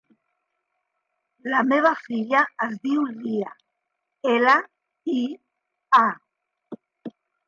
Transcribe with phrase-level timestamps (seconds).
[1.53, 3.51] La meva filla es diu Lia:
[4.37, 4.55] ela,
[5.19, 5.21] i,
[6.01, 6.07] a.